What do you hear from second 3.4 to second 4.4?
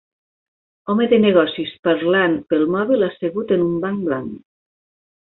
en un banc blanc.